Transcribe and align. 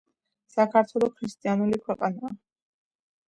საქართველო 0.53 1.09
ქრისტიანული 1.19 1.79
ქვეყანაა 1.89 2.31